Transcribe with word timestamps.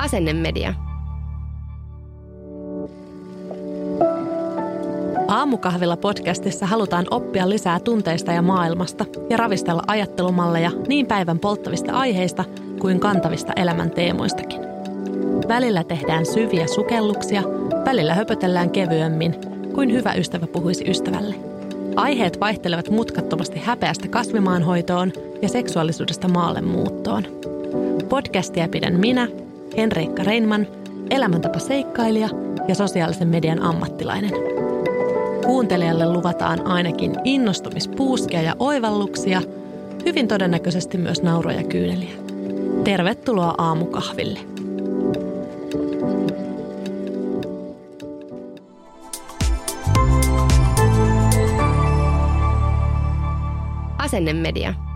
Asennemedia. 0.00 0.74
Aamukahvilla 5.28 5.96
podcastissa 5.96 6.66
halutaan 6.66 7.06
oppia 7.10 7.48
lisää 7.48 7.80
tunteista 7.80 8.32
ja 8.32 8.42
maailmasta 8.42 9.04
ja 9.30 9.36
ravistella 9.36 9.82
ajattelumalleja 9.86 10.70
niin 10.88 11.06
päivän 11.06 11.38
polttavista 11.38 11.92
aiheista 11.92 12.44
kuin 12.80 13.00
kantavista 13.00 13.52
elämän 13.56 13.90
teemoistakin. 13.90 14.60
Välillä 15.48 15.84
tehdään 15.84 16.26
syviä 16.26 16.66
sukelluksia, 16.66 17.42
välillä 17.84 18.14
höpötellään 18.14 18.70
kevyemmin, 18.70 19.34
kuin 19.74 19.92
hyvä 19.92 20.12
ystävä 20.14 20.46
puhuisi 20.46 20.90
ystävälle. 20.90 21.34
Aiheet 21.96 22.40
vaihtelevat 22.40 22.90
mutkattomasti 22.90 23.58
häpeästä 23.58 24.08
kasvimaanhoitoon 24.08 25.12
ja 25.42 25.48
seksuaalisuudesta 25.48 26.28
maalle 26.28 26.60
muuttoon. 26.60 27.22
Podcastia 28.08 28.68
pidän 28.68 29.00
minä, 29.00 29.28
Henriikka 29.76 30.22
Reinman, 30.22 30.66
elämäntapa 31.10 31.58
seikkailija 31.58 32.28
ja 32.68 32.74
sosiaalisen 32.74 33.28
median 33.28 33.62
ammattilainen. 33.62 34.30
Kuuntelijalle 35.44 36.12
luvataan 36.12 36.66
ainakin 36.66 37.16
innostumispuuskia 37.24 38.42
ja 38.42 38.56
oivalluksia, 38.58 39.42
hyvin 40.04 40.28
todennäköisesti 40.28 40.98
myös 40.98 41.22
nauroja 41.22 41.62
kyyneliä. 41.62 42.14
Tervetuloa 42.84 43.54
aamukahville. 43.58 44.40
Asennemedia. 53.98 54.89